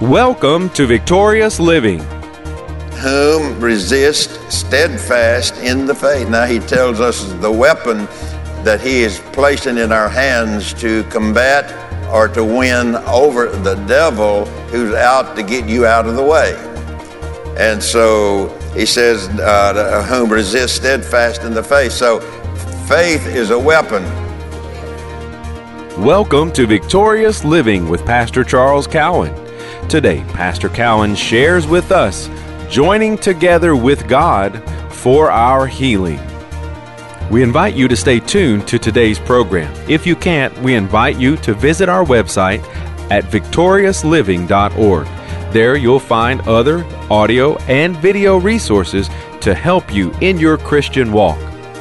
Welcome 0.00 0.70
to 0.70 0.86
Victorious 0.86 1.58
Living. 1.58 1.98
whom 3.00 3.60
resist 3.60 4.30
steadfast 4.48 5.56
in 5.56 5.86
the 5.86 5.94
faith. 5.94 6.28
Now 6.28 6.44
he 6.46 6.60
tells 6.60 7.00
us 7.00 7.24
the 7.40 7.50
weapon 7.50 8.06
that 8.62 8.80
he 8.80 9.02
is 9.02 9.18
placing 9.32 9.76
in 9.76 9.90
our 9.90 10.08
hands 10.08 10.72
to 10.74 11.02
combat 11.10 11.74
or 12.12 12.28
to 12.28 12.44
win 12.44 12.94
over 13.08 13.48
the 13.48 13.74
devil 13.86 14.44
who's 14.70 14.94
out 14.94 15.34
to 15.34 15.42
get 15.42 15.68
you 15.68 15.84
out 15.84 16.06
of 16.06 16.14
the 16.14 16.22
way. 16.22 16.54
And 17.58 17.82
so 17.82 18.56
he 18.74 18.86
says, 18.86 19.26
uh, 19.40 20.06
whom 20.08 20.30
resist 20.30 20.76
steadfast 20.76 21.42
in 21.42 21.54
the 21.54 21.62
faith. 21.64 21.90
So 21.90 22.20
faith 22.86 23.26
is 23.26 23.50
a 23.50 23.58
weapon. 23.58 24.04
Welcome 26.00 26.52
to 26.52 26.68
Victorious 26.68 27.44
Living 27.44 27.88
with 27.88 28.06
Pastor 28.06 28.44
Charles 28.44 28.86
Cowan. 28.86 29.47
Today, 29.88 30.24
Pastor 30.28 30.68
Cowan 30.68 31.14
shares 31.14 31.66
with 31.66 31.92
us 31.92 32.28
joining 32.68 33.16
together 33.16 33.74
with 33.74 34.08
God 34.08 34.62
for 34.92 35.30
our 35.30 35.66
healing. 35.66 36.20
We 37.30 37.42
invite 37.42 37.74
you 37.74 37.88
to 37.88 37.96
stay 37.96 38.20
tuned 38.20 38.66
to 38.68 38.78
today's 38.78 39.18
program. 39.18 39.74
If 39.88 40.06
you 40.06 40.16
can't, 40.16 40.56
we 40.58 40.74
invite 40.74 41.18
you 41.18 41.36
to 41.38 41.54
visit 41.54 41.88
our 41.88 42.04
website 42.04 42.62
at 43.10 43.24
victoriousliving.org. 43.24 45.06
There 45.52 45.76
you'll 45.76 46.00
find 46.00 46.40
other 46.42 46.84
audio 47.10 47.56
and 47.64 47.96
video 47.96 48.38
resources 48.38 49.08
to 49.40 49.54
help 49.54 49.92
you 49.92 50.12
in 50.20 50.38
your 50.38 50.58
Christian 50.58 51.12
walk. 51.12 51.38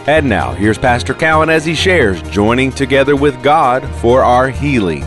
And 0.08 0.30
now, 0.30 0.54
here's 0.54 0.78
Pastor 0.78 1.14
Cowan 1.14 1.50
as 1.50 1.66
he 1.66 1.76
shares 1.76 2.22
joining 2.30 2.72
together 2.72 3.18
with 3.18 3.44
God 3.44 3.86
for 3.96 4.24
our 4.24 4.50
healing. 4.50 5.04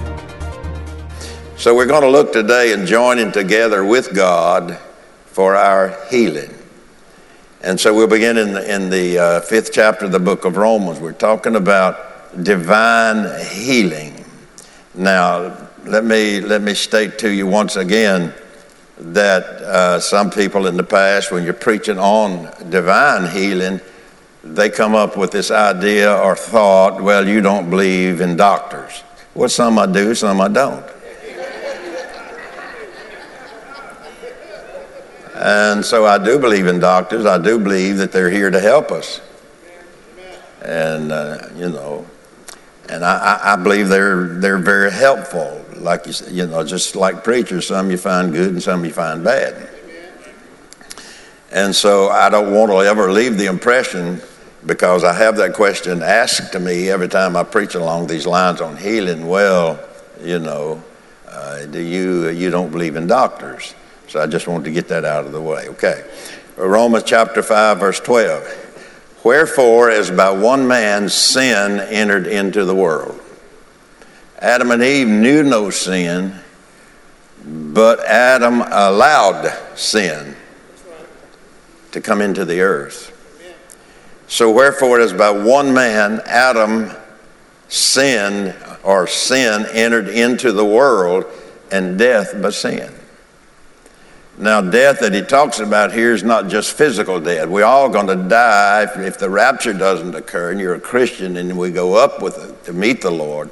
So 1.60 1.74
we're 1.74 1.84
going 1.84 2.00
to 2.00 2.08
look 2.08 2.32
today 2.32 2.72
and 2.72 2.86
joining 2.86 3.32
together 3.32 3.84
with 3.84 4.14
God 4.14 4.78
for 5.26 5.54
our 5.54 5.94
healing. 6.08 6.54
And 7.60 7.78
so 7.78 7.94
we'll 7.94 8.06
begin 8.06 8.38
in 8.38 8.54
the, 8.54 8.74
in 8.74 8.88
the 8.88 9.18
uh, 9.18 9.40
fifth 9.42 9.70
chapter 9.70 10.06
of 10.06 10.12
the 10.12 10.20
book 10.20 10.46
of 10.46 10.56
Romans. 10.56 11.00
We're 11.00 11.12
talking 11.12 11.56
about 11.56 12.42
divine 12.42 13.44
healing. 13.44 14.24
Now, 14.94 15.68
let 15.84 16.02
me, 16.02 16.40
let 16.40 16.62
me 16.62 16.72
state 16.72 17.18
to 17.18 17.30
you 17.30 17.46
once 17.46 17.76
again 17.76 18.32
that 18.96 19.44
uh, 19.44 20.00
some 20.00 20.30
people 20.30 20.66
in 20.66 20.78
the 20.78 20.82
past, 20.82 21.30
when 21.30 21.44
you're 21.44 21.52
preaching 21.52 21.98
on 21.98 22.50
divine 22.70 23.30
healing, 23.30 23.82
they 24.42 24.70
come 24.70 24.94
up 24.94 25.14
with 25.14 25.30
this 25.30 25.50
idea 25.50 26.10
or 26.10 26.36
thought, 26.36 27.02
well, 27.02 27.28
you 27.28 27.42
don't 27.42 27.68
believe 27.68 28.22
in 28.22 28.34
doctors. 28.34 29.02
Well, 29.34 29.50
some 29.50 29.78
I 29.78 29.84
do, 29.84 30.14
some 30.14 30.40
I 30.40 30.48
don't. 30.48 30.86
And 35.40 35.82
so 35.82 36.04
I 36.04 36.22
do 36.22 36.38
believe 36.38 36.66
in 36.66 36.80
doctors. 36.80 37.24
I 37.24 37.38
do 37.38 37.58
believe 37.58 37.96
that 37.96 38.12
they're 38.12 38.28
here 38.28 38.50
to 38.50 38.60
help 38.60 38.90
us. 38.92 39.22
And, 40.60 41.10
uh, 41.10 41.48
you 41.56 41.70
know, 41.70 42.06
and 42.90 43.02
I, 43.02 43.54
I 43.54 43.56
believe 43.56 43.88
they're, 43.88 44.26
they're 44.26 44.58
very 44.58 44.92
helpful. 44.92 45.64
Like 45.76 46.06
you, 46.06 46.12
you 46.28 46.46
know, 46.46 46.62
just 46.62 46.94
like 46.94 47.24
preachers, 47.24 47.68
some 47.68 47.90
you 47.90 47.96
find 47.96 48.34
good 48.34 48.50
and 48.50 48.62
some 48.62 48.84
you 48.84 48.92
find 48.92 49.24
bad. 49.24 49.70
And 51.50 51.74
so 51.74 52.10
I 52.10 52.28
don't 52.28 52.52
want 52.52 52.70
to 52.70 52.76
ever 52.78 53.10
leave 53.10 53.38
the 53.38 53.46
impression 53.46 54.20
because 54.66 55.04
I 55.04 55.14
have 55.14 55.38
that 55.38 55.54
question 55.54 56.02
asked 56.02 56.52
to 56.52 56.60
me 56.60 56.90
every 56.90 57.08
time 57.08 57.34
I 57.34 57.44
preach 57.44 57.74
along 57.74 58.08
these 58.08 58.26
lines 58.26 58.60
on 58.60 58.76
healing. 58.76 59.26
Well, 59.26 59.80
you 60.22 60.38
know, 60.38 60.84
uh, 61.26 61.64
do 61.64 61.80
you 61.80 62.28
you 62.28 62.50
don't 62.50 62.70
believe 62.70 62.94
in 62.94 63.06
doctors? 63.06 63.74
So 64.10 64.20
I 64.20 64.26
just 64.26 64.48
wanted 64.48 64.64
to 64.64 64.72
get 64.72 64.88
that 64.88 65.04
out 65.04 65.24
of 65.24 65.30
the 65.30 65.40
way. 65.40 65.68
Okay. 65.68 66.04
Romans 66.56 67.04
chapter 67.06 67.44
5, 67.44 67.78
verse 67.78 68.00
12. 68.00 69.20
Wherefore, 69.22 69.88
as 69.88 70.10
by 70.10 70.32
one 70.32 70.66
man 70.66 71.08
sin 71.08 71.78
entered 71.78 72.26
into 72.26 72.64
the 72.64 72.74
world. 72.74 73.20
Adam 74.40 74.72
and 74.72 74.82
Eve 74.82 75.06
knew 75.06 75.44
no 75.44 75.70
sin, 75.70 76.34
but 77.44 78.00
Adam 78.00 78.62
allowed 78.62 79.56
sin 79.76 80.34
to 81.92 82.00
come 82.00 82.20
into 82.20 82.44
the 82.44 82.62
earth. 82.62 83.16
So, 84.26 84.50
wherefore, 84.50 84.98
as 84.98 85.12
by 85.12 85.30
one 85.30 85.72
man 85.72 86.20
Adam 86.26 86.90
sinned, 87.68 88.56
or 88.82 89.06
sin 89.06 89.66
entered 89.72 90.08
into 90.08 90.50
the 90.50 90.64
world, 90.64 91.26
and 91.70 91.96
death 91.96 92.42
by 92.42 92.50
sin. 92.50 92.92
Now, 94.40 94.62
death 94.62 95.00
that 95.00 95.12
he 95.12 95.20
talks 95.20 95.60
about 95.60 95.92
here 95.92 96.14
is 96.14 96.24
not 96.24 96.48
just 96.48 96.72
physical 96.72 97.20
death. 97.20 97.46
We're 97.46 97.66
all 97.66 97.90
going 97.90 98.06
to 98.06 98.16
die 98.16 98.84
if, 98.84 98.96
if, 98.96 99.18
the 99.18 99.28
rapture 99.28 99.74
doesn't 99.74 100.14
occur 100.14 100.50
and 100.50 100.58
you're 100.58 100.76
a 100.76 100.80
Christian 100.80 101.36
and 101.36 101.58
we 101.58 101.70
go 101.70 101.94
up 101.94 102.22
with 102.22 102.38
it 102.42 102.64
to 102.64 102.72
meet 102.72 103.02
the 103.02 103.10
Lord. 103.10 103.50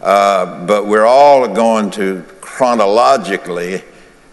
Uh, 0.00 0.66
but 0.66 0.86
we're 0.86 1.06
all 1.06 1.46
going 1.46 1.92
to 1.92 2.24
chronologically 2.40 3.84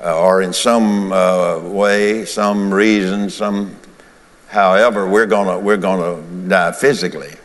uh, 0.03 0.19
or 0.19 0.41
in 0.41 0.51
some 0.51 1.13
uh, 1.13 1.59
way, 1.59 2.25
some 2.25 2.73
reason, 2.73 3.29
some 3.29 3.77
however, 4.47 5.07
we're 5.07 5.27
to 5.27 5.59
we're 5.59 5.77
to 5.77 6.47
die 6.47 6.71
physically. 6.71 7.35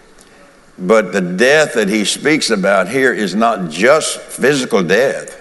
But 0.79 1.13
the 1.13 1.21
death 1.21 1.75
that 1.75 1.91
he 1.91 2.07
speaks 2.07 2.49
about 2.49 2.89
here 2.89 3.13
is 3.13 3.35
not 3.35 3.69
just 3.71 4.19
physical 4.19 4.83
death. 4.83 5.38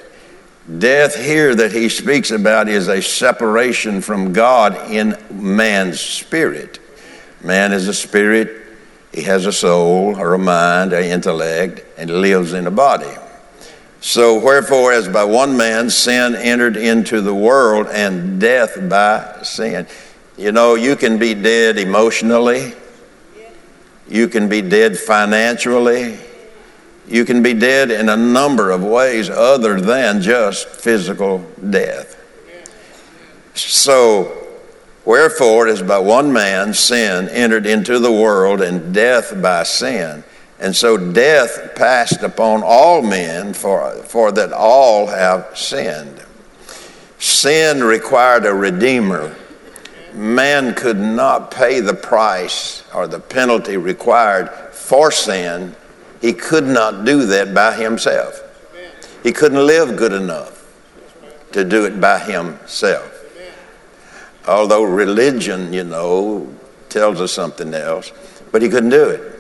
Death 0.67 1.16
here 1.16 1.55
that 1.55 1.72
he 1.72 1.88
speaks 1.88 2.31
about 2.31 2.67
is 2.67 2.89
a 2.89 3.01
separation 3.01 4.01
from 4.01 4.33
God 4.33 4.91
in 4.91 5.17
man's 5.31 6.01
spirit. 6.01 6.79
Man 7.41 7.72
is 7.72 7.88
a 7.88 7.94
spirit, 7.94 8.63
he 9.13 9.22
has 9.22 9.45
a 9.45 9.53
soul 9.53 10.17
or 10.17 10.33
a 10.33 10.39
mind, 10.39 10.91
an 10.91 11.05
intellect, 11.05 11.85
and 11.97 12.09
lives 12.09 12.51
in 12.51 12.67
a 12.67 12.72
body. 12.72 13.16
So, 14.01 14.39
wherefore, 14.39 14.91
as 14.91 15.07
by 15.07 15.23
one 15.23 15.55
man 15.55 15.89
sin 15.89 16.35
entered 16.35 16.75
into 16.75 17.22
the 17.22 17.34
world, 17.34 17.88
and 17.88 18.39
death 18.39 18.78
by 18.89 19.39
sin. 19.44 19.88
You 20.38 20.51
know, 20.51 20.75
you 20.75 20.95
can 20.95 21.17
be 21.17 21.34
dead 21.34 21.79
emotionally, 21.79 22.73
you 24.07 24.28
can 24.28 24.49
be 24.49 24.61
dead 24.61 24.97
financially, 24.97 26.19
you 27.07 27.23
can 27.23 27.41
be 27.41 27.53
dead 27.53 27.90
in 27.90 28.09
a 28.09 28.18
number 28.18 28.72
of 28.72 28.84
ways 28.84 29.29
other 29.29 29.79
than 29.79 30.22
just 30.22 30.68
physical 30.68 31.45
death. 31.69 32.16
So, 33.56 34.47
wherefore, 35.06 35.67
it 35.67 35.72
is 35.72 35.81
by 35.81 36.00
one 36.00 36.31
man 36.34 36.73
sin 36.73 37.29
entered 37.29 37.66
into 37.66 38.00
the 38.00 38.12
world, 38.12 38.62
and 38.62 38.94
death 38.94 39.41
by 39.41 39.63
sin. 39.63 40.23
And 40.59 40.75
so 40.75 40.97
death 40.97 41.75
passed 41.75 42.23
upon 42.23 42.63
all 42.63 43.01
men, 43.01 43.53
for, 43.53 43.91
for 44.03 44.31
that 44.34 44.51
all 44.51 45.07
have 45.07 45.57
sinned. 45.57 46.23
Sin 47.19 47.84
required 47.84 48.46
a 48.46 48.53
redeemer. 48.53 49.35
Man 50.13 50.73
could 50.73 51.00
not 51.00 51.51
pay 51.51 51.79
the 51.79 51.94
price 51.94 52.84
or 52.94 53.07
the 53.07 53.19
penalty 53.19 53.78
required 53.78 54.50
for 54.72 55.12
sin 55.12 55.75
he 56.22 56.33
could 56.33 56.66
not 56.66 57.05
do 57.05 57.25
that 57.25 57.53
by 57.53 57.73
himself. 57.73 58.41
He 59.23 59.31
couldn't 59.31 59.66
live 59.66 59.97
good 59.97 60.13
enough 60.13 60.66
to 61.51 61.63
do 61.63 61.85
it 61.85 62.00
by 62.00 62.19
himself. 62.19 63.13
Although 64.47 64.83
religion, 64.83 65.73
you 65.73 65.83
know, 65.83 66.53
tells 66.89 67.19
us 67.19 67.31
something 67.33 67.73
else, 67.73 68.11
but 68.51 68.61
he 68.61 68.69
couldn't 68.69 68.91
do 68.91 69.09
it. 69.09 69.38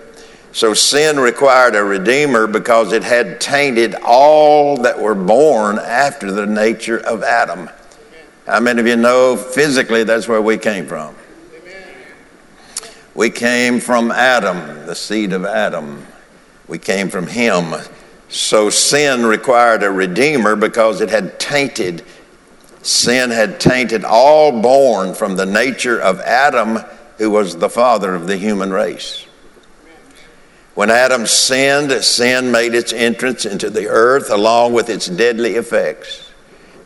So 0.51 0.73
sin 0.73 1.19
required 1.19 1.75
a 1.75 1.83
redeemer 1.83 2.47
because 2.47 2.91
it 2.91 3.03
had 3.03 3.39
tainted 3.39 3.95
all 4.03 4.77
that 4.77 4.99
were 4.99 5.15
born 5.15 5.77
after 5.77 6.31
the 6.31 6.45
nature 6.45 6.97
of 6.97 7.23
Adam. 7.23 7.69
How 8.45 8.59
many 8.59 8.79
of 8.79 8.87
you 8.87 8.95
know 8.95 9.37
physically 9.37 10.03
that's 10.03 10.27
where 10.27 10.41
we 10.41 10.57
came 10.57 10.87
from? 10.87 11.15
We 13.13 13.29
came 13.29 13.79
from 13.79 14.11
Adam, 14.11 14.85
the 14.85 14.95
seed 14.95 15.33
of 15.33 15.45
Adam. 15.45 16.05
We 16.67 16.77
came 16.77 17.09
from 17.09 17.27
him. 17.27 17.75
So 18.29 18.69
sin 18.69 19.25
required 19.25 19.83
a 19.83 19.91
redeemer 19.91 20.55
because 20.55 20.99
it 20.99 21.09
had 21.09 21.39
tainted, 21.39 22.03
sin 22.81 23.29
had 23.29 23.59
tainted 23.59 24.03
all 24.03 24.61
born 24.61 25.13
from 25.13 25.35
the 25.35 25.45
nature 25.45 25.99
of 25.99 26.19
Adam, 26.19 26.79
who 27.17 27.31
was 27.31 27.57
the 27.57 27.69
father 27.69 28.13
of 28.13 28.27
the 28.27 28.37
human 28.37 28.71
race. 28.71 29.25
When 30.75 30.91
Adam 30.91 31.25
sinned, 31.25 31.91
sin 32.03 32.51
made 32.51 32.75
its 32.75 32.93
entrance 32.93 33.45
into 33.45 33.69
the 33.69 33.87
earth 33.87 34.29
along 34.29 34.73
with 34.73 34.89
its 34.89 35.07
deadly 35.07 35.55
effects. 35.55 36.29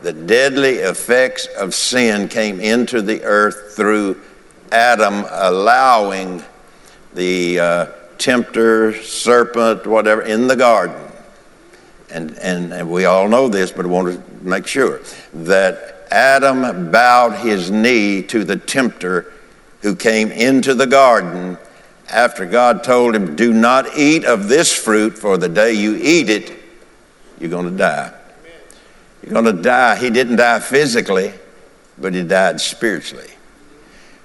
The 0.00 0.12
deadly 0.12 0.76
effects 0.76 1.46
of 1.58 1.74
sin 1.74 2.28
came 2.28 2.58
into 2.58 3.02
the 3.02 3.22
earth 3.22 3.74
through 3.76 4.20
Adam 4.70 5.26
allowing 5.28 6.42
the 7.12 7.60
uh, 7.60 7.86
tempter, 8.22 8.94
serpent, 9.02 9.84
whatever, 9.84 10.22
in 10.22 10.46
the 10.46 10.56
garden. 10.56 10.96
and, 12.08 12.38
and, 12.38 12.72
and 12.72 12.88
we 12.88 13.04
all 13.04 13.28
know 13.28 13.48
this, 13.48 13.72
but 13.72 13.84
I 13.84 13.88
want 13.88 14.14
to 14.14 14.46
make 14.46 14.66
sure 14.66 15.00
that 15.34 16.06
Adam 16.10 16.90
bowed 16.90 17.32
his 17.38 17.70
knee 17.70 18.22
to 18.24 18.44
the 18.44 18.56
tempter 18.56 19.32
who 19.80 19.96
came 19.96 20.30
into 20.30 20.74
the 20.74 20.86
garden 20.86 21.58
after 22.08 22.46
God 22.46 22.84
told 22.84 23.14
him, 23.14 23.34
Do 23.34 23.52
not 23.52 23.96
eat 23.96 24.24
of 24.24 24.48
this 24.48 24.72
fruit, 24.72 25.18
for 25.18 25.36
the 25.36 25.48
day 25.48 25.72
you 25.72 25.96
eat 25.96 26.28
it, 26.28 26.52
you're 27.40 27.50
going 27.50 27.70
to 27.70 27.76
die. 27.76 28.12
You're 29.22 29.32
going 29.32 29.56
to 29.56 29.62
die. 29.62 29.96
He 29.96 30.10
didn't 30.10 30.36
die 30.36 30.60
physically, 30.60 31.32
but 31.98 32.14
he 32.14 32.22
died 32.22 32.60
spiritually. 32.60 33.30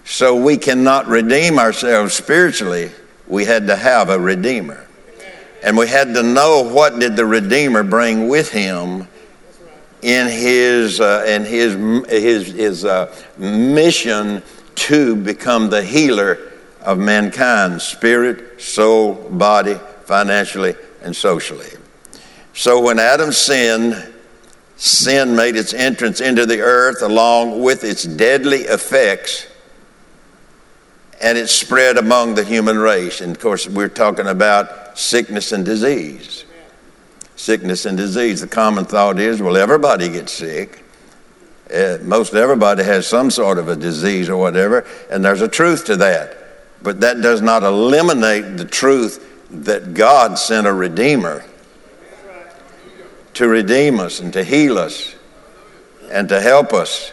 So 0.05 0.35
we 0.35 0.57
cannot 0.57 1.07
redeem 1.07 1.57
ourselves 1.57 2.13
spiritually. 2.13 2.91
We 3.27 3.45
had 3.45 3.67
to 3.67 3.75
have 3.75 4.09
a 4.09 4.19
redeemer. 4.19 4.85
And 5.63 5.77
we 5.77 5.87
had 5.87 6.13
to 6.13 6.23
know 6.23 6.61
what 6.61 6.99
did 6.99 7.15
the 7.15 7.25
redeemer 7.25 7.83
bring 7.83 8.27
with 8.29 8.51
him 8.51 9.07
in 10.01 10.27
his 10.27 11.01
uh, 11.01 11.25
in 11.27 11.43
his 11.43 11.73
his 12.07 12.47
his 12.47 12.85
uh, 12.85 13.13
mission 13.37 14.43
to 14.75 15.15
become 15.15 15.69
the 15.69 15.81
healer 15.81 16.39
of 16.81 16.99
mankind, 16.99 17.81
spirit, 17.81 18.61
soul, 18.61 19.15
body, 19.31 19.75
financially, 20.05 20.75
and 21.01 21.15
socially. 21.15 21.69
So 22.53 22.79
when 22.81 22.99
Adam 22.99 23.31
sinned, 23.31 24.13
sin 24.77 25.35
made 25.35 25.55
its 25.55 25.73
entrance 25.73 26.21
into 26.21 26.45
the 26.45 26.61
earth 26.61 27.01
along 27.01 27.61
with 27.61 27.83
its 27.83 28.03
deadly 28.03 28.61
effects, 28.61 29.47
and 31.21 31.37
it 31.37 31.49
spread 31.49 31.97
among 31.97 32.35
the 32.35 32.43
human 32.43 32.77
race. 32.77 33.21
And 33.21 33.35
of 33.35 33.41
course, 33.41 33.67
we're 33.67 33.89
talking 33.89 34.27
about 34.27 34.97
sickness 34.97 35.51
and 35.51 35.65
disease. 35.65 36.45
Sickness 37.35 37.85
and 37.85 37.97
disease. 37.97 38.41
The 38.41 38.47
common 38.47 38.85
thought 38.85 39.19
is, 39.19 39.41
well, 39.41 39.57
everybody 39.57 40.09
gets 40.09 40.31
sick. 40.31 40.83
Uh, 41.73 41.97
most 42.01 42.33
everybody 42.33 42.83
has 42.83 43.05
some 43.05 43.29
sort 43.29 43.57
of 43.57 43.67
a 43.67 43.75
disease 43.75 44.29
or 44.29 44.37
whatever, 44.37 44.85
and 45.11 45.23
there's 45.23 45.41
a 45.41 45.47
truth 45.47 45.85
to 45.85 45.97
that. 45.97 46.37
But 46.81 47.01
that 47.01 47.21
does 47.21 47.41
not 47.41 47.63
eliminate 47.63 48.57
the 48.57 48.65
truth 48.65 49.23
that 49.49 49.93
God 49.93 50.37
sent 50.37 50.67
a 50.67 50.73
Redeemer 50.73 51.43
to 53.33 53.47
redeem 53.47 53.99
us 53.99 54.19
and 54.19 54.33
to 54.33 54.43
heal 54.43 54.77
us 54.77 55.15
and 56.09 56.29
to 56.29 56.41
help 56.41 56.73
us. 56.73 57.11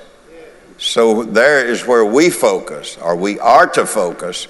So 0.84 1.24
there 1.24 1.66
is 1.66 1.86
where 1.86 2.04
we 2.04 2.28
focus, 2.28 2.98
or 2.98 3.16
we 3.16 3.40
are 3.40 3.66
to 3.68 3.86
focus, 3.86 4.48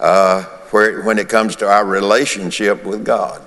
uh, 0.00 0.42
where, 0.72 1.02
when 1.02 1.16
it 1.16 1.28
comes 1.28 1.54
to 1.56 1.68
our 1.68 1.84
relationship 1.84 2.84
with 2.84 3.04
God. 3.04 3.40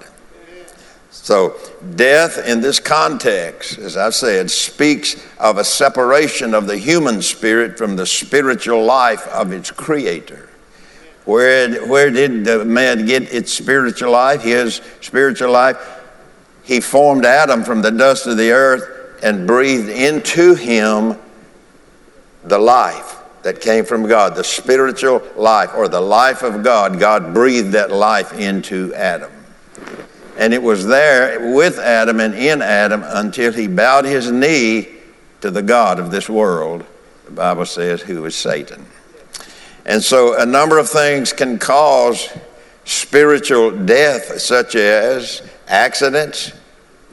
So, 1.11 1.57
death 1.95 2.47
in 2.47 2.61
this 2.61 2.79
context, 2.79 3.77
as 3.77 3.97
I 3.97 4.09
said, 4.09 4.49
speaks 4.49 5.21
of 5.37 5.57
a 5.57 5.65
separation 5.65 6.53
of 6.53 6.65
the 6.65 6.77
human 6.77 7.21
spirit 7.21 7.77
from 7.77 7.97
the 7.97 8.05
spiritual 8.05 8.85
life 8.85 9.27
of 9.27 9.51
its 9.51 9.69
creator. 9.69 10.49
Where, 11.25 11.85
where 11.87 12.09
did 12.09 12.45
the 12.45 12.63
man 12.63 13.05
get 13.05 13.33
its 13.33 13.51
spiritual 13.51 14.11
life, 14.11 14.43
his 14.43 14.81
spiritual 15.01 15.51
life? 15.51 15.77
He 16.63 16.79
formed 16.79 17.25
Adam 17.25 17.65
from 17.65 17.81
the 17.81 17.91
dust 17.91 18.27
of 18.27 18.37
the 18.37 18.51
earth 18.51 19.21
and 19.21 19.45
breathed 19.45 19.89
into 19.89 20.55
him 20.55 21.17
the 22.43 22.57
life 22.57 23.19
that 23.43 23.61
came 23.61 23.85
from 23.85 24.07
God, 24.07 24.35
the 24.35 24.43
spiritual 24.43 25.21
life 25.35 25.71
or 25.75 25.87
the 25.87 26.01
life 26.01 26.43
of 26.43 26.63
God. 26.63 26.99
God 26.99 27.33
breathed 27.33 27.73
that 27.73 27.91
life 27.91 28.33
into 28.33 28.93
Adam. 28.93 29.31
And 30.37 30.53
it 30.53 30.63
was 30.63 30.85
there 30.85 31.53
with 31.53 31.77
Adam 31.77 32.19
and 32.19 32.33
in 32.33 32.61
Adam 32.61 33.03
until 33.05 33.51
he 33.53 33.67
bowed 33.67 34.05
his 34.05 34.31
knee 34.31 34.87
to 35.41 35.51
the 35.51 35.61
God 35.61 35.99
of 35.99 36.09
this 36.09 36.29
world, 36.29 36.85
the 37.25 37.31
Bible 37.31 37.65
says, 37.65 38.01
who 38.01 38.25
is 38.25 38.35
Satan. 38.35 38.85
And 39.85 40.01
so 40.01 40.39
a 40.39 40.45
number 40.45 40.77
of 40.77 40.89
things 40.89 41.33
can 41.33 41.59
cause 41.59 42.29
spiritual 42.85 43.71
death, 43.71 44.39
such 44.39 44.75
as 44.75 45.41
accidents, 45.67 46.53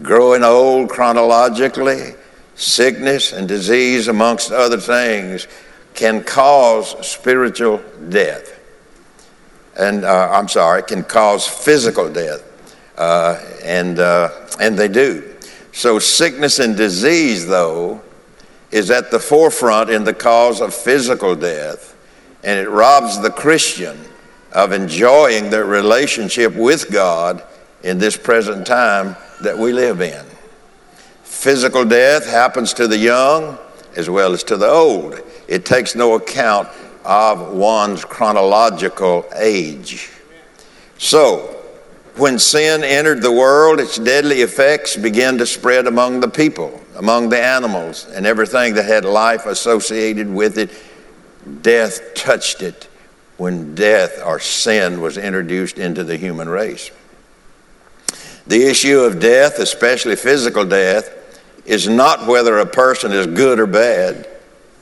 growing 0.02 0.44
old 0.44 0.88
chronologically, 0.88 2.14
sickness 2.60 3.32
and 3.32 3.48
disease, 3.48 4.08
amongst 4.08 4.52
other 4.52 4.78
things, 4.78 5.46
can 5.94 6.22
cause 6.22 6.94
spiritual 7.06 7.82
death. 8.08 8.58
And 9.78 10.04
uh, 10.04 10.30
I'm 10.32 10.48
sorry, 10.48 10.82
can 10.82 11.04
cause 11.04 11.46
physical 11.46 12.12
death. 12.12 12.46
Uh, 12.96 13.42
and, 13.64 13.98
uh, 13.98 14.30
and 14.60 14.78
they 14.78 14.88
do. 14.88 15.34
So, 15.72 15.98
sickness 15.98 16.58
and 16.58 16.76
disease, 16.76 17.46
though, 17.46 18.02
is 18.70 18.90
at 18.90 19.10
the 19.10 19.18
forefront 19.18 19.88
in 19.88 20.04
the 20.04 20.12
cause 20.12 20.60
of 20.60 20.74
physical 20.74 21.34
death 21.34 21.90
and 22.42 22.58
it 22.58 22.68
robs 22.68 23.20
the 23.20 23.30
Christian 23.30 23.98
of 24.52 24.72
enjoying 24.72 25.50
their 25.50 25.64
relationship 25.64 26.54
with 26.54 26.90
God 26.90 27.42
in 27.82 27.98
this 27.98 28.16
present 28.16 28.66
time 28.66 29.16
that 29.42 29.56
we 29.56 29.72
live 29.72 30.00
in. 30.00 30.24
Physical 31.40 31.86
death 31.86 32.26
happens 32.26 32.74
to 32.74 32.86
the 32.86 32.98
young 32.98 33.58
as 33.96 34.10
well 34.10 34.34
as 34.34 34.44
to 34.44 34.58
the 34.58 34.68
old. 34.68 35.22
It 35.48 35.64
takes 35.64 35.94
no 35.94 36.12
account 36.16 36.68
of 37.02 37.54
one's 37.54 38.04
chronological 38.04 39.26
age. 39.34 40.10
So, 40.98 41.38
when 42.16 42.38
sin 42.38 42.84
entered 42.84 43.22
the 43.22 43.32
world, 43.32 43.80
its 43.80 43.96
deadly 43.96 44.42
effects 44.42 44.98
began 44.98 45.38
to 45.38 45.46
spread 45.46 45.86
among 45.86 46.20
the 46.20 46.28
people, 46.28 46.78
among 46.96 47.30
the 47.30 47.42
animals, 47.42 48.04
and 48.08 48.26
everything 48.26 48.74
that 48.74 48.84
had 48.84 49.06
life 49.06 49.46
associated 49.46 50.28
with 50.28 50.58
it 50.58 50.70
death 51.62 52.12
touched 52.14 52.60
it 52.60 52.86
when 53.38 53.74
death 53.74 54.20
or 54.22 54.40
sin 54.40 55.00
was 55.00 55.16
introduced 55.16 55.78
into 55.78 56.04
the 56.04 56.18
human 56.18 56.50
race. 56.50 56.90
The 58.46 58.66
issue 58.66 59.00
of 59.00 59.20
death, 59.20 59.58
especially 59.58 60.16
physical 60.16 60.66
death, 60.66 61.16
is 61.64 61.88
not 61.88 62.26
whether 62.26 62.58
a 62.58 62.66
person 62.66 63.12
is 63.12 63.26
good 63.26 63.60
or 63.60 63.66
bad, 63.66 64.28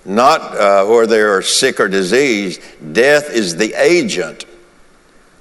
not 0.04 0.40
uh, 0.40 0.84
whether 0.86 1.06
they 1.06 1.20
are 1.20 1.42
sick 1.42 1.80
or 1.80 1.88
diseased. 1.88 2.60
Death 2.92 3.30
is 3.30 3.56
the 3.56 3.74
agent, 3.74 4.44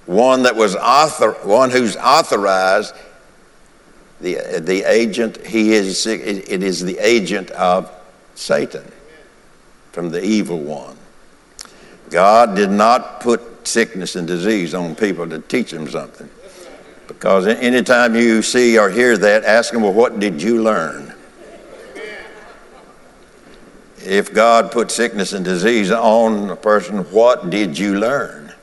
one 0.06 0.44
that 0.44 0.56
was 0.56 0.76
author, 0.76 1.32
one 1.44 1.70
who's 1.70 1.96
authorized. 1.96 2.94
The, 4.20 4.60
the 4.60 4.84
agent, 4.84 5.46
he 5.46 5.74
is, 5.74 6.08
it 6.08 6.64
is 6.64 6.84
the 6.84 6.98
agent 6.98 7.52
of 7.52 7.92
Satan 8.34 8.92
from 9.92 10.10
the 10.10 10.24
evil 10.24 10.60
one. 10.60 10.98
God 12.10 12.56
did 12.56 12.72
not 12.72 13.20
put 13.20 13.68
sickness 13.68 14.16
and 14.16 14.28
disease 14.28 14.74
on 14.74 14.96
people 14.96 15.28
to 15.30 15.40
teach 15.40 15.72
them 15.72 15.88
something. 15.88 16.30
Because 17.08 17.48
anytime 17.48 18.16
you 18.16 18.42
see 18.42 18.78
or 18.78 18.90
hear 18.90 19.18
that, 19.18 19.44
ask 19.44 19.72
them, 19.72 19.82
well, 19.84 19.94
what 19.94 20.20
did 20.20 20.42
you 20.42 20.62
learn? 20.62 21.14
If 24.04 24.34
God 24.34 24.72
put 24.72 24.92
sickness 24.92 25.34
and 25.34 25.44
disease 25.44 25.92
on 25.92 26.50
a 26.50 26.56
person, 26.56 27.00
what 27.12 27.50
did 27.50 27.78
you 27.78 28.00
learn? 28.00 28.54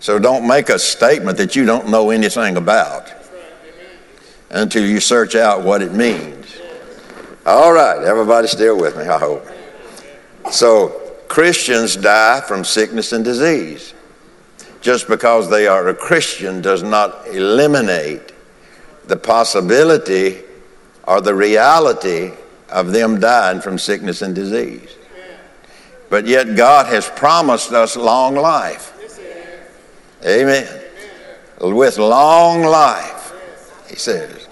So 0.00 0.18
don't 0.18 0.46
make 0.46 0.68
a 0.68 0.78
statement 0.78 1.38
that 1.38 1.56
you 1.56 1.64
don't 1.64 1.88
know 1.88 2.10
anything 2.10 2.56
about 2.56 3.10
until 4.50 4.84
you 4.84 5.00
search 5.00 5.34
out 5.34 5.62
what 5.62 5.82
it 5.82 5.92
means. 5.92 6.56
All 7.46 7.72
right, 7.72 8.02
everybody 8.02 8.46
still 8.46 8.78
with 8.78 8.96
me, 8.96 9.04
I 9.04 9.18
hope. 9.18 9.46
So, 10.50 11.00
Christians 11.28 11.96
die 11.96 12.40
from 12.42 12.64
sickness 12.64 13.12
and 13.12 13.24
disease. 13.24 13.94
Just 14.80 15.08
because 15.08 15.50
they 15.50 15.66
are 15.66 15.88
a 15.88 15.94
Christian 15.94 16.60
does 16.60 16.82
not 16.82 17.26
eliminate 17.28 18.32
the 19.06 19.16
possibility 19.16 20.42
or 21.06 21.20
the 21.20 21.34
reality 21.34 22.32
of 22.70 22.92
them 22.92 23.20
dying 23.20 23.60
from 23.60 23.78
sickness 23.78 24.22
and 24.22 24.34
disease. 24.34 24.96
But 26.10 26.26
yet, 26.26 26.56
God 26.56 26.86
has 26.86 27.08
promised 27.10 27.72
us 27.72 27.96
long 27.96 28.34
life. 28.36 28.92
Amen. 30.24 30.82
With 31.60 31.98
long 31.98 32.62
life, 32.62 33.32
He 33.88 33.96
says, 33.96 34.48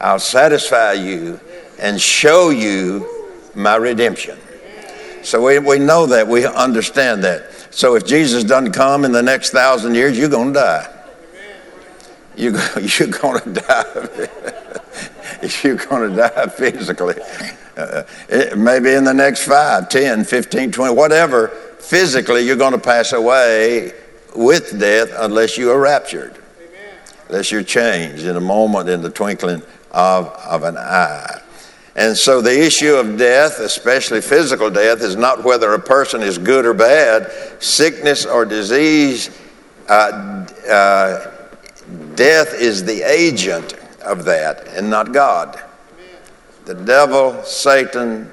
I'll 0.00 0.18
satisfy 0.18 0.92
you 0.92 1.40
and 1.78 2.00
show 2.00 2.50
you 2.50 3.06
my 3.54 3.76
redemption. 3.76 4.38
So 5.22 5.42
we, 5.44 5.58
we 5.58 5.78
know 5.78 6.06
that, 6.06 6.28
we 6.28 6.46
understand 6.46 7.24
that. 7.24 7.50
So 7.70 7.96
if 7.96 8.06
Jesus 8.06 8.44
doesn't 8.44 8.72
come 8.72 9.04
in 9.04 9.12
the 9.12 9.22
next 9.22 9.50
thousand 9.50 9.94
years, 9.94 10.16
you're 10.16 10.28
going 10.28 10.54
to 10.54 10.60
die. 10.60 10.92
You, 12.36 12.50
you're 12.80 13.08
going 13.08 13.40
to 13.54 13.60
die. 13.60 14.82
you're 15.62 15.76
going 15.76 16.10
to 16.10 16.16
die 16.16 16.46
physically. 16.46 17.16
Uh, 17.76 18.02
it, 18.28 18.56
maybe 18.56 18.92
in 18.92 19.04
the 19.04 19.14
next 19.14 19.44
5, 19.44 19.88
10, 19.88 20.24
15, 20.24 20.72
20, 20.72 20.94
whatever, 20.94 21.48
physically 21.78 22.46
you're 22.46 22.56
going 22.56 22.72
to 22.72 22.78
pass 22.78 23.12
away 23.12 23.92
with 24.34 24.78
death 24.78 25.10
unless 25.16 25.56
you 25.58 25.70
are 25.70 25.80
raptured. 25.80 26.36
Unless 27.28 27.50
you're 27.50 27.62
changed 27.62 28.24
in 28.24 28.36
a 28.36 28.40
moment, 28.40 28.88
in 28.88 29.02
the 29.02 29.10
twinkling 29.10 29.62
of, 29.90 30.28
of 30.28 30.62
an 30.62 30.76
eye. 30.76 31.42
And 31.96 32.16
so 32.16 32.42
the 32.42 32.64
issue 32.64 32.94
of 32.94 33.16
death, 33.16 33.58
especially 33.58 34.20
physical 34.20 34.70
death, 34.70 35.00
is 35.00 35.16
not 35.16 35.42
whether 35.42 35.72
a 35.72 35.80
person 35.80 36.22
is 36.22 36.36
good 36.36 36.66
or 36.66 36.74
bad. 36.74 37.32
Sickness 37.58 38.26
or 38.26 38.44
disease, 38.44 39.30
uh, 39.88 40.46
uh, 40.70 41.32
death 42.14 42.54
is 42.54 42.84
the 42.84 43.02
agent 43.02 43.75
of 44.06 44.24
that 44.24 44.66
and 44.68 44.88
not 44.88 45.12
God. 45.12 45.60
The 46.64 46.74
devil, 46.74 47.42
Satan, 47.44 48.30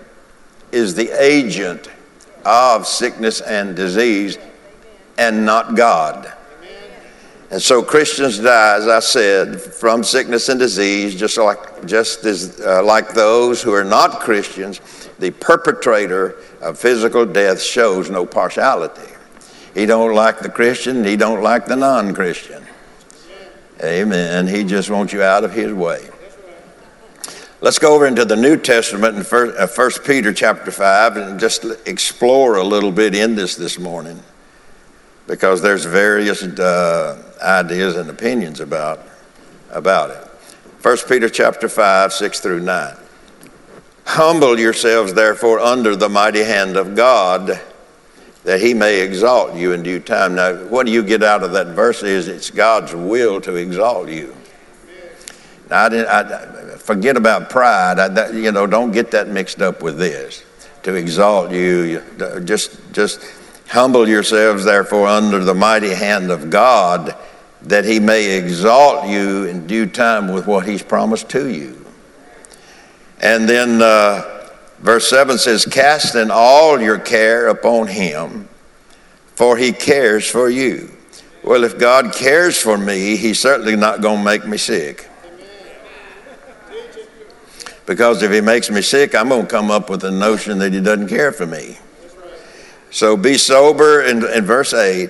is 0.71 0.95
the 0.95 1.09
agent 1.21 1.89
of 2.45 2.87
sickness 2.87 3.41
and 3.41 3.75
disease 3.75 4.37
and 5.17 5.45
not 5.45 5.75
God. 5.75 6.33
And 7.51 7.61
so 7.61 7.83
Christians 7.83 8.39
die, 8.39 8.77
as 8.77 8.87
I 8.87 8.99
said, 8.99 9.61
from 9.61 10.03
sickness 10.03 10.49
and 10.49 10.59
disease, 10.59 11.15
just 11.15 11.37
like, 11.37 11.85
just 11.85 12.25
as, 12.25 12.59
uh, 12.61 12.81
like 12.83 13.13
those 13.13 13.61
who 13.61 13.71
are 13.73 13.83
not 13.83 14.21
Christians. 14.21 14.81
The 15.19 15.29
perpetrator 15.29 16.37
of 16.61 16.79
physical 16.79 17.27
death 17.27 17.61
shows 17.61 18.09
no 18.09 18.25
partiality. 18.25 19.13
He 19.75 19.85
don't 19.85 20.15
like 20.15 20.39
the 20.39 20.49
Christian, 20.49 21.03
he 21.03 21.15
don't 21.15 21.43
like 21.43 21.67
the 21.67 21.75
non-Christian. 21.75 22.62
Amen. 23.83 24.47
He 24.47 24.63
just 24.63 24.89
wants 24.89 25.11
you 25.11 25.21
out 25.21 25.43
of 25.43 25.51
his 25.51 25.73
way. 25.73 26.07
Let's 27.59 27.79
go 27.79 27.95
over 27.95 28.07
into 28.07 28.23
the 28.23 28.35
New 28.35 28.57
Testament 28.57 29.17
in 29.17 29.23
First, 29.23 29.99
uh, 29.99 30.03
Peter 30.03 30.33
chapter 30.33 30.71
5 30.71 31.17
and 31.17 31.39
just 31.39 31.65
explore 31.85 32.57
a 32.57 32.63
little 32.63 32.91
bit 32.91 33.13
in 33.13 33.35
this 33.35 33.55
this 33.55 33.77
morning 33.77 34.21
because 35.27 35.61
there's 35.61 35.85
various 35.85 36.43
uh, 36.43 37.21
ideas 37.41 37.97
and 37.97 38.09
opinions 38.09 38.61
about, 38.61 39.01
about 39.69 40.11
it. 40.11 40.27
First 40.79 41.07
Peter 41.07 41.29
chapter 41.29 41.67
5, 41.67 42.13
6 42.13 42.39
through 42.39 42.61
9. 42.61 42.95
Humble 44.05 44.59
yourselves, 44.59 45.13
therefore, 45.13 45.59
under 45.59 45.95
the 45.95 46.09
mighty 46.09 46.43
hand 46.43 46.75
of 46.77 46.95
God, 46.95 47.59
that 48.43 48.59
he 48.59 48.73
may 48.73 49.01
exalt 49.01 49.55
you 49.55 49.71
in 49.71 49.83
due 49.83 49.99
time. 49.99 50.35
Now, 50.35 50.55
what 50.65 50.85
do 50.85 50.91
you 50.91 51.03
get 51.03 51.23
out 51.23 51.43
of 51.43 51.53
that 51.53 51.67
verse 51.67 52.03
is 52.03 52.27
it's 52.27 52.51
God's 52.51 52.93
will 52.93 53.39
to 53.41 53.55
exalt 53.55 54.09
you. 54.09 54.35
Now, 55.69 55.85
I 55.85 55.89
didn't, 55.89 56.07
I, 56.07 56.77
forget 56.77 57.15
about 57.15 57.49
pride. 57.49 57.99
I, 57.99 58.09
that, 58.09 58.33
you 58.33 58.51
know, 58.51 58.67
don't 58.67 58.91
get 58.91 59.11
that 59.11 59.29
mixed 59.29 59.61
up 59.61 59.81
with 59.81 59.97
this. 59.97 60.43
To 60.83 60.95
exalt 60.95 61.51
you, 61.51 62.03
just, 62.43 62.77
just 62.91 63.21
humble 63.69 64.07
yourselves, 64.07 64.65
therefore, 64.65 65.07
under 65.07 65.39
the 65.39 65.53
mighty 65.53 65.93
hand 65.93 66.29
of 66.29 66.49
God, 66.49 67.15
that 67.61 67.85
he 67.85 68.01
may 68.01 68.37
exalt 68.37 69.07
you 69.07 69.45
in 69.45 69.65
due 69.65 69.85
time 69.85 70.33
with 70.33 70.45
what 70.45 70.67
he's 70.67 70.83
promised 70.83 71.29
to 71.29 71.47
you. 71.47 71.85
And 73.21 73.47
then 73.47 73.81
uh, 73.81 74.32
verse 74.83 75.09
7 75.09 75.37
says, 75.37 75.65
Casting 75.65 76.29
all 76.29 76.79
your 76.79 76.99
care 76.99 77.47
upon 77.47 77.87
him, 77.87 78.47
for 79.35 79.57
he 79.57 79.71
cares 79.71 80.29
for 80.29 80.49
you. 80.49 80.91
Well, 81.43 81.63
if 81.63 81.79
God 81.79 82.13
cares 82.13 82.61
for 82.61 82.77
me, 82.77 83.15
he's 83.17 83.39
certainly 83.39 83.75
not 83.75 84.01
going 84.01 84.19
to 84.19 84.23
make 84.23 84.45
me 84.45 84.57
sick. 84.57 85.09
Because 87.85 88.23
if 88.23 88.31
he 88.31 88.39
makes 88.39 88.69
me 88.69 88.81
sick, 88.81 89.13
I'm 89.13 89.29
going 89.29 89.41
to 89.41 89.47
come 89.47 89.69
up 89.69 89.89
with 89.89 90.01
the 90.01 90.11
notion 90.11 90.59
that 90.59 90.71
he 90.71 90.79
doesn't 90.79 91.09
care 91.09 91.33
for 91.33 91.45
me. 91.45 91.77
So 92.91 93.17
be 93.17 93.37
sober 93.37 94.03
in, 94.03 94.23
in 94.23 94.45
verse 94.45 94.73
8. 94.73 95.09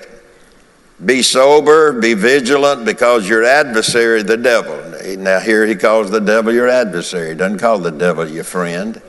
Be 1.04 1.22
sober, 1.22 2.00
be 2.00 2.14
vigilant, 2.14 2.84
because 2.84 3.28
your 3.28 3.44
adversary, 3.44 4.22
the 4.22 4.36
devil. 4.36 4.80
Now, 5.18 5.38
here 5.38 5.66
he 5.66 5.74
calls 5.74 6.10
the 6.10 6.20
devil 6.20 6.52
your 6.52 6.68
adversary. 6.68 7.34
Doesn't 7.34 7.58
call 7.58 7.78
the 7.78 7.90
devil 7.90 8.28
your 8.28 8.44
friend. 8.44 9.00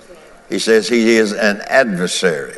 He 0.50 0.60
says 0.60 0.88
he 0.88 1.16
is 1.16 1.34
an 1.34 1.62
adversary. 1.62 2.56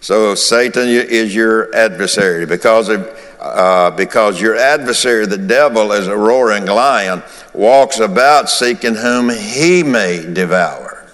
So 0.00 0.34
Satan 0.34 0.88
is 0.88 1.34
your 1.34 1.74
adversary 1.74 2.46
because 2.46 2.88
of, 2.88 3.08
uh, 3.40 3.90
because 3.92 4.40
your 4.40 4.56
adversary, 4.56 5.26
the 5.26 5.38
devil, 5.38 5.92
is 5.92 6.06
a 6.06 6.16
roaring 6.16 6.66
lion, 6.66 7.22
walks 7.52 7.98
about 7.98 8.48
seeking 8.50 8.94
whom 8.94 9.30
he 9.30 9.82
may 9.82 10.24
devour. 10.32 11.08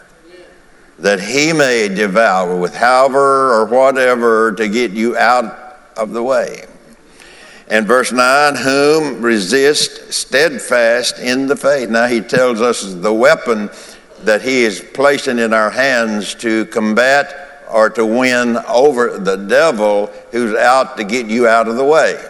That 0.99 1.21
he 1.21 1.53
may 1.53 1.89
devour 1.89 2.57
with 2.57 2.75
however 2.75 3.55
or 3.55 3.65
whatever 3.67 4.53
to 4.53 4.69
get 4.69 4.93
you 4.93 5.17
out 5.17 5.79
of 5.97 6.13
the 6.13 6.23
way. 6.23 6.67
And 7.69 7.87
verse 7.87 8.13
9, 8.13 8.57
whom 8.57 9.23
resist 9.23 10.13
steadfast 10.13 11.19
in 11.19 11.47
the 11.47 11.57
faith. 11.57 11.89
Now 11.89 12.07
he 12.07 12.21
tells 12.21 12.61
us 12.61 12.93
the 12.93 13.15
weapon 13.15 13.71
that 14.25 14.43
he 14.43 14.65
is 14.65 14.85
placing 14.95 15.39
in 15.39 15.53
our 15.53 15.71
hands 15.71 16.35
to 16.37 16.67
combat 16.67 17.65
or 17.71 17.89
to 17.91 18.05
win 18.05 18.57
over 18.69 19.19
the 19.19 19.37
devil 19.37 20.07
who's 20.31 20.55
out 20.55 20.97
to 20.97 21.05
get 21.05 21.27
you 21.27 21.47
out 21.49 21.69
of 21.69 21.77
the 21.77 21.85
way. 21.85 22.23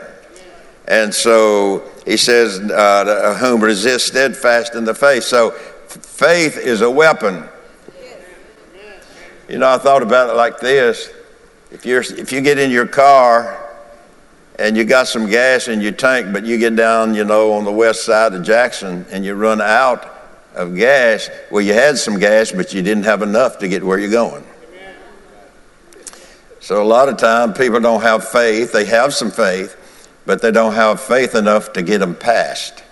And 0.87 1.13
so 1.15 1.91
he 2.05 2.17
says, 2.17 2.59
uh, 2.59 3.37
whom 3.41 3.63
resist 3.63 4.09
steadfast 4.09 4.75
in 4.75 4.85
the 4.85 4.95
faith. 4.95 5.25
So 5.25 5.51
faith 5.51 6.59
is 6.59 6.81
a 6.81 6.91
weapon. 6.91 7.49
You 9.49 9.59
know, 9.59 9.69
I 9.69 9.79
thought 9.79 10.03
about 10.03 10.31
it 10.31 10.35
like 10.35 10.61
this. 10.61 11.11
If, 11.71 11.85
you're, 11.85 12.03
if 12.03 12.33
you 12.33 12.41
get 12.41 12.59
in 12.59 12.71
your 12.71 12.87
car 12.87 13.59
and 14.59 14.77
you 14.77 14.85
got 14.85 15.09
some 15.09 15.29
gas 15.29 15.69
in 15.69 15.81
your 15.81 15.93
tank, 15.93 16.33
but 16.33 16.45
you 16.45 16.59
get 16.59 16.77
down, 16.77 17.15
you 17.15 17.25
know, 17.25 17.53
on 17.53 17.65
the 17.65 17.73
west 17.73 18.05
side 18.05 18.35
of 18.35 18.43
Jackson 18.43 19.07
and 19.11 19.25
you 19.25 19.35
run 19.35 19.61
out 19.61 20.12
of 20.55 20.77
gas, 20.77 21.31
well, 21.51 21.63
you 21.63 21.73
had 21.73 21.99
some 21.99 22.19
gas, 22.19 22.53
but 22.53 22.73
you 22.75 22.83
didn't 22.83 23.05
have 23.05 23.23
enough 23.23 23.59
to 23.59 23.69
get 23.69 23.83
where 23.83 23.99
you're 23.99 24.11
going. 24.11 24.45
So 26.61 26.81
a 26.81 26.85
lot 26.85 27.09
of 27.09 27.17
time 27.17 27.55
people 27.55 27.81
don't 27.81 28.03
have 28.03 28.29
faith. 28.29 28.73
They 28.73 28.85
have 28.85 29.13
some 29.13 29.31
faith, 29.31 29.77
but 30.27 30.41
they 30.41 30.53
don't 30.53 30.75
have 30.75 31.01
faith 31.01 31.35
enough 31.35 31.73
to 31.73 31.83
get 31.83 31.99
them 31.99 32.15
past. 32.15 32.85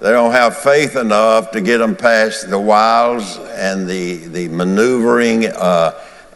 They 0.00 0.10
don't 0.10 0.32
have 0.32 0.56
faith 0.56 0.96
enough 0.96 1.52
to 1.52 1.60
get 1.60 1.78
them 1.78 1.94
past 1.94 2.50
the 2.50 2.58
wiles 2.58 3.38
and 3.38 3.88
the, 3.88 4.16
the 4.16 4.48
maneuvering 4.48 5.46
uh, 5.46 5.92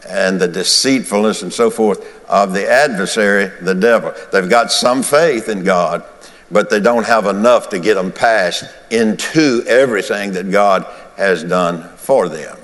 and 0.07 0.39
the 0.39 0.47
deceitfulness 0.47 1.43
and 1.43 1.51
so 1.51 1.69
forth 1.69 2.23
of 2.29 2.53
the 2.53 2.65
adversary, 2.65 3.51
the 3.61 3.75
devil. 3.75 4.13
They've 4.31 4.49
got 4.49 4.71
some 4.71 5.03
faith 5.03 5.49
in 5.49 5.63
God, 5.63 6.03
but 6.51 6.69
they 6.69 6.79
don't 6.79 7.05
have 7.05 7.25
enough 7.25 7.69
to 7.69 7.79
get 7.79 7.95
them 7.95 8.11
past 8.11 8.63
into 8.89 9.63
everything 9.67 10.31
that 10.33 10.49
God 10.49 10.85
has 11.17 11.43
done 11.43 11.83
for 11.97 12.29
them. 12.29 12.57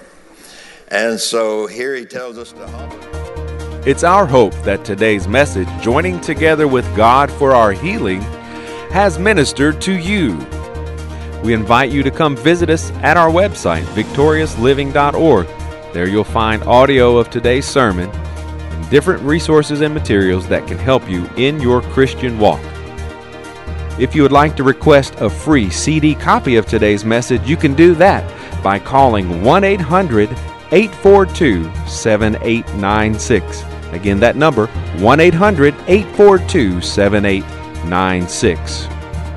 And 0.90 1.20
so 1.20 1.68
here 1.68 1.96
he 1.96 2.06
tells 2.06 2.38
us 2.38 2.52
to 2.54 2.68
humble. 2.68 3.00
It's 3.86 4.04
our 4.04 4.26
hope 4.26 4.54
that 4.64 4.86
today's 4.86 5.28
message, 5.28 5.68
Joining 5.82 6.22
Together 6.22 6.68
with 6.68 6.86
God 6.96 7.30
for 7.30 7.54
Our 7.54 7.74
Healing, 7.74 8.22
has 8.92 9.20
ministered 9.20 9.82
to 9.82 9.94
you. 9.94 10.38
We 11.44 11.54
invite 11.54 11.92
you 11.92 12.04
to 12.04 12.12
come 12.12 12.38
visit 12.38 12.70
us 12.70 12.92
at 13.02 13.18
our 13.18 13.30
website, 13.30 13.84
victoriousliving.org. 13.88 15.48
There 15.94 16.08
you'll 16.08 16.24
find 16.24 16.64
audio 16.64 17.18
of 17.18 17.30
today's 17.30 17.66
sermon 17.66 18.10
and 18.10 18.90
different 18.90 19.22
resources 19.24 19.82
and 19.82 19.94
materials 19.94 20.48
that 20.48 20.66
can 20.68 20.78
help 20.78 21.10
you 21.10 21.26
in 21.36 21.60
your 21.60 21.82
Christian 21.82 22.40
walk. 22.40 22.62
If 24.00 24.16
you 24.16 24.24
would 24.24 24.32
like 24.32 24.56
to 24.56 24.64
request 24.64 25.14
a 25.20 25.30
free 25.30 25.70
CD 25.70 26.16
copy 26.16 26.56
of 26.56 26.66
today's 26.66 27.06
message, 27.06 27.48
you 27.48 27.56
can 27.56 27.76
do 27.76 27.94
that 27.96 28.24
by 28.64 28.80
calling 28.80 29.44
1 29.44 29.64
800 29.64 30.32
842 30.72 31.72
7896. 31.88 33.64
Again, 33.92 34.20
that 34.20 34.36
number 34.36 34.66
1 34.98 35.20
800 35.20 35.76
842 35.88 36.82
7896. 36.82 38.88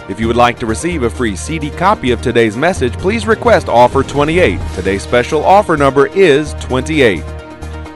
If 0.09 0.19
you 0.19 0.27
would 0.27 0.37
like 0.37 0.59
to 0.61 0.67
receive 0.67 1.03
a 1.03 1.11
free 1.11 1.37
CD 1.37 1.69
copy 1.69 2.13
of 2.13 2.23
today's 2.23 2.57
message, 2.57 2.95
please 2.95 3.27
request 3.27 3.69
offer 3.69 4.03
28. 4.03 4.59
Today's 4.75 5.03
special 5.03 5.45
offer 5.45 5.77
number 5.77 6.07
is 6.07 6.55
28. 6.55 7.23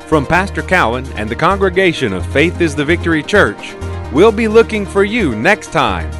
From 0.02 0.26
Pastor 0.26 0.60
Cowan 0.60 1.10
and 1.12 1.30
the 1.30 1.36
congregation 1.36 2.12
of 2.12 2.30
Faith 2.34 2.60
is 2.60 2.74
the 2.74 2.84
Victory 2.84 3.22
Church, 3.22 3.74
we'll 4.12 4.30
be 4.30 4.48
looking 4.48 4.84
for 4.84 5.04
you 5.04 5.34
next 5.34 5.72
time 5.72 6.19